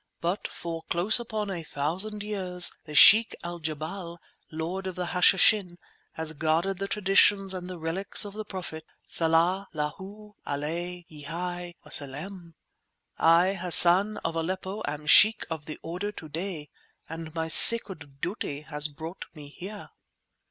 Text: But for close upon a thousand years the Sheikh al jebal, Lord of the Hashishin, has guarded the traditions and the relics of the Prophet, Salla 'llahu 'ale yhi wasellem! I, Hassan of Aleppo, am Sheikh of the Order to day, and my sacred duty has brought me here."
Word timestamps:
But 0.19 0.47
for 0.47 0.81
close 0.89 1.19
upon 1.19 1.51
a 1.51 1.61
thousand 1.61 2.23
years 2.23 2.71
the 2.85 2.95
Sheikh 2.95 3.35
al 3.43 3.59
jebal, 3.59 4.17
Lord 4.51 4.87
of 4.87 4.95
the 4.95 5.05
Hashishin, 5.05 5.77
has 6.13 6.33
guarded 6.33 6.79
the 6.79 6.87
traditions 6.87 7.53
and 7.53 7.69
the 7.69 7.77
relics 7.77 8.25
of 8.25 8.33
the 8.33 8.43
Prophet, 8.43 8.83
Salla 9.07 9.67
'llahu 9.75 10.33
'ale 10.43 11.03
yhi 11.07 11.75
wasellem! 11.85 12.55
I, 13.19 13.53
Hassan 13.53 14.17
of 14.25 14.35
Aleppo, 14.35 14.81
am 14.87 15.05
Sheikh 15.05 15.45
of 15.51 15.67
the 15.67 15.77
Order 15.83 16.11
to 16.13 16.27
day, 16.27 16.69
and 17.07 17.35
my 17.35 17.47
sacred 17.47 18.19
duty 18.21 18.61
has 18.61 18.87
brought 18.87 19.25
me 19.35 19.49
here." 19.49 19.91